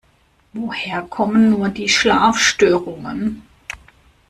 Woher 0.53 1.03
kommen 1.03 1.51
nur 1.51 1.69
die 1.69 1.87
Schlafstörungen? 1.87 3.43